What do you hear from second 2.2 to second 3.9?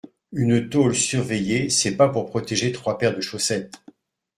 protéger trois paires de chaussettes